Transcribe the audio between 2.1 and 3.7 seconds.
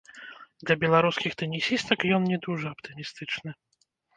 ён не дужа аптымістычны.